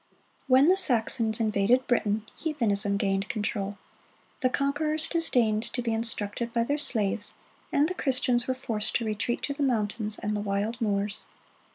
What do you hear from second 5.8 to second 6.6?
be instructed